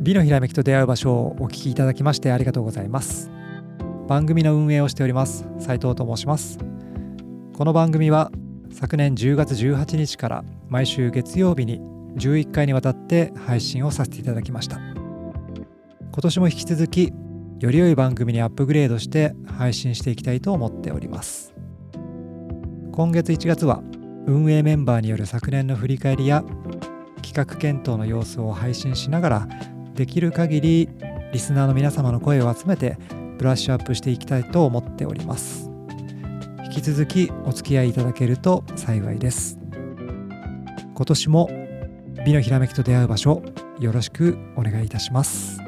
[0.00, 3.30] 美のひらめきと出会う場所をお聞きいただきましてありがとうございます。
[4.06, 6.58] 番組の運営をしております斉藤と申します。
[7.56, 8.30] この番組は
[8.70, 11.80] 昨年10月18日から毎週月曜日に
[12.16, 14.78] 11回にわたって配信をさせていただきました。
[14.78, 17.12] 今年も引き続き
[17.64, 21.54] より良い番組にアップグレードして配信していきたいと思っております。
[22.92, 23.82] 今月1月は
[24.26, 26.44] 運営メンバーによる昨年の振り返りや
[27.22, 29.48] 企画検討の様子を配信しながら
[29.94, 30.90] できる限り
[31.32, 32.98] リスナーの皆様の声を集めて
[33.38, 35.70] ブラッシュアップしていきたいと思っております。
[36.66, 39.58] 引き続きお付き合いいただけると幸いです。
[40.94, 41.48] 今年も
[42.26, 43.42] 美のひらめきと出会う場所
[43.80, 45.58] よろしくお願いいたします。